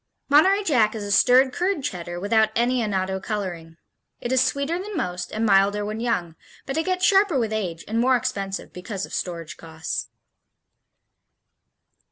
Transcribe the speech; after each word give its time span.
Monterey 0.29 0.63
Jack 0.63 0.95
is 0.95 1.03
a 1.03 1.11
stirred 1.11 1.53
curd 1.53 1.83
Cheddar 1.83 2.19
without 2.19 2.49
any 2.55 2.81
annatto 2.81 3.19
coloring. 3.19 3.77
It 4.19 4.31
is 4.31 4.41
sweeter 4.41 4.79
than 4.79 4.97
most 4.97 5.31
and 5.31 5.45
milder 5.45 5.85
when 5.85 5.99
young, 5.99 6.35
but 6.65 6.75
it 6.75 6.87
gets 6.87 7.05
sharper 7.05 7.37
with 7.37 7.53
age 7.53 7.85
and 7.87 7.99
more 7.99 8.15
expensive 8.15 8.73
because 8.73 9.05
of 9.05 9.13
storage 9.13 9.57
costs. 9.57 10.07